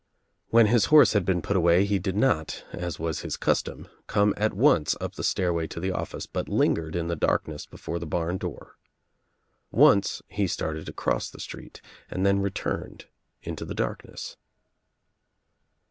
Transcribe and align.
When 0.49 0.65
his 0.65 0.85
horse 0.85 1.13
bad 1.13 1.25
been 1.25 1.43
put 1.43 1.55
away 1.55 1.85
he 1.85 1.99
did 1.99 2.15
not, 2.15 2.65
as 2.73 2.97
was 2.97 3.19
his 3.19 3.37
custom, 3.37 3.87
come 4.07 4.33
at 4.35 4.51
once 4.51 4.95
up 4.99 5.13
the 5.13 5.23
stairway 5.23 5.67
to 5.67 5.79
the 5.79 5.91
office 5.91 6.25
but 6.25 6.49
lingered 6.49 6.95
In 6.95 7.07
the 7.07 7.15
darkness 7.15 7.67
before 7.67 7.99
the 7.99 8.07
bam 8.07 8.39
door. 8.39 8.77
Once 9.69 10.23
he 10.27 10.47
started 10.47 10.87
to 10.87 10.91
cross 10.93 11.29
the 11.29 11.39
street 11.39 11.81
and 12.09 12.25
then 12.25 12.39
returned 12.39 13.05
into 13.43 13.63
the 13.63 13.75
darkness. 13.75 14.37